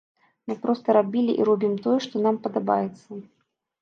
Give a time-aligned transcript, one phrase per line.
[0.47, 3.11] Мы проста рабілі і робім тое, што нам падабаецца.